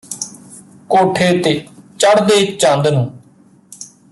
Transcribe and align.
ਕੋਠੇ 0.89 1.27
ਤੇ 1.39 1.53
ਚੜ੍ਹਦੇ 1.99 2.45
ਚੰਦ 2.51 2.87
ਨੂੰ 2.87 3.05